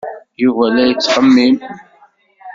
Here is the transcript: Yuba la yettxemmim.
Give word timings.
Yuba 0.43 0.65
la 0.73 0.83
yettxemmim. 0.89 1.55